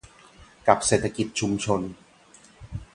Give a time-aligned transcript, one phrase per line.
[0.67, 1.81] กับเศรษฐกิจชุมชน